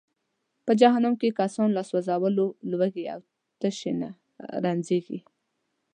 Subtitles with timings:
[0.65, 3.19] په جهنم کې کسان له سوځولو، لوږې او
[3.59, 4.09] تشې نه
[4.63, 5.19] رنجیږي.